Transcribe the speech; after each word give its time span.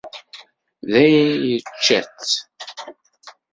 Dayen 0.91 1.31
yečča-tt. 1.49 2.29